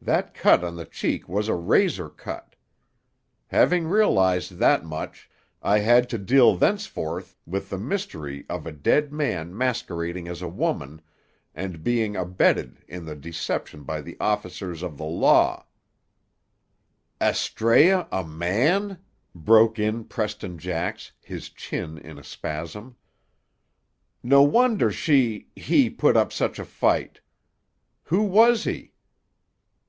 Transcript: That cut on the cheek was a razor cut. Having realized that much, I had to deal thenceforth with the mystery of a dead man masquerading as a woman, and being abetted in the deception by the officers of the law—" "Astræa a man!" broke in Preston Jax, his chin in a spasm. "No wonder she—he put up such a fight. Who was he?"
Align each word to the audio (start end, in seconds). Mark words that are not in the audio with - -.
That 0.00 0.32
cut 0.32 0.64
on 0.64 0.76
the 0.76 0.86
cheek 0.86 1.28
was 1.28 1.48
a 1.48 1.54
razor 1.54 2.08
cut. 2.08 2.56
Having 3.48 3.88
realized 3.88 4.52
that 4.56 4.82
much, 4.82 5.28
I 5.60 5.80
had 5.80 6.08
to 6.08 6.16
deal 6.16 6.56
thenceforth 6.56 7.36
with 7.44 7.68
the 7.68 7.76
mystery 7.76 8.46
of 8.48 8.66
a 8.66 8.72
dead 8.72 9.12
man 9.12 9.54
masquerading 9.54 10.26
as 10.26 10.40
a 10.40 10.48
woman, 10.48 11.02
and 11.54 11.84
being 11.84 12.16
abetted 12.16 12.82
in 12.88 13.04
the 13.04 13.16
deception 13.16 13.82
by 13.82 14.00
the 14.00 14.16
officers 14.18 14.82
of 14.82 14.96
the 14.96 15.04
law—" 15.04 15.66
"Astræa 17.20 18.08
a 18.10 18.24
man!" 18.24 19.00
broke 19.34 19.78
in 19.78 20.04
Preston 20.04 20.56
Jax, 20.56 21.12
his 21.20 21.50
chin 21.50 21.98
in 21.98 22.18
a 22.18 22.24
spasm. 22.24 22.96
"No 24.22 24.40
wonder 24.42 24.90
she—he 24.90 25.90
put 25.90 26.16
up 26.16 26.32
such 26.32 26.58
a 26.58 26.64
fight. 26.64 27.20
Who 28.04 28.22
was 28.22 28.64
he?" 28.64 28.94